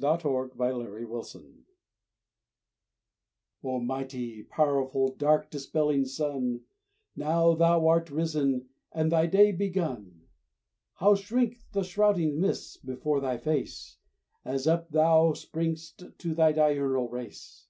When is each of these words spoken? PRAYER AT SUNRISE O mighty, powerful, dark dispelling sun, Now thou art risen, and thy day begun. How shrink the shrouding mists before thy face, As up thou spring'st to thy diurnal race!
PRAYER 0.00 0.46
AT 0.62 1.24
SUNRISE 1.26 1.54
O 3.62 3.80
mighty, 3.80 4.42
powerful, 4.44 5.14
dark 5.14 5.50
dispelling 5.50 6.06
sun, 6.06 6.62
Now 7.14 7.54
thou 7.54 7.86
art 7.86 8.08
risen, 8.10 8.70
and 8.92 9.12
thy 9.12 9.26
day 9.26 9.52
begun. 9.52 10.22
How 10.94 11.14
shrink 11.16 11.60
the 11.72 11.82
shrouding 11.82 12.40
mists 12.40 12.78
before 12.78 13.20
thy 13.20 13.36
face, 13.36 13.98
As 14.42 14.66
up 14.66 14.88
thou 14.90 15.34
spring'st 15.34 16.16
to 16.16 16.32
thy 16.34 16.52
diurnal 16.52 17.10
race! 17.10 17.68